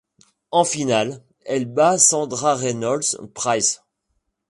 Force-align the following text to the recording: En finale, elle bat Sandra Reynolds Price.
En 0.49 0.63
finale, 0.63 1.21
elle 1.45 1.65
bat 1.71 1.99
Sandra 1.99 2.55
Reynolds 2.55 3.19
Price. 3.35 3.83